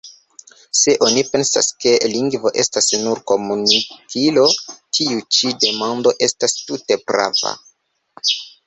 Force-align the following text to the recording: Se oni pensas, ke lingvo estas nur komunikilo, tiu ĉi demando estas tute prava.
Se 0.77 0.93
oni 1.07 1.23
pensas, 1.33 1.67
ke 1.85 1.91
lingvo 2.13 2.53
estas 2.65 2.89
nur 3.03 3.21
komunikilo, 3.33 4.49
tiu 4.79 5.23
ĉi 5.39 5.55
demando 5.67 6.19
estas 6.31 6.61
tute 6.67 7.03
prava. 7.09 7.59